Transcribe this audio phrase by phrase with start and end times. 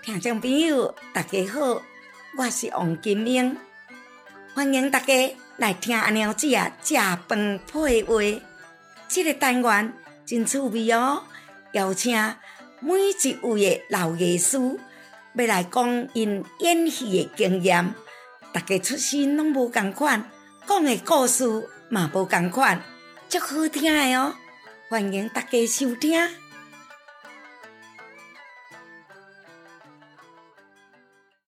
[0.00, 1.82] 听众朋友，大家好，
[2.36, 3.56] 我是王金英，
[4.54, 5.12] 欢迎大家
[5.58, 6.94] 来听阿娘子啊食
[7.28, 8.14] 饭配话。
[9.08, 9.92] 这个单元
[10.24, 11.24] 真趣味哦，
[11.72, 12.16] 邀请
[12.80, 14.58] 每一位的老艺师
[15.34, 17.94] 要来讲因演戏的经验。
[18.52, 20.24] 大家出身拢无共款，
[20.66, 21.44] 讲的故事
[21.88, 22.82] 嘛无共款，
[23.28, 24.34] 足好听的哦！
[24.88, 26.41] 欢迎大家收听。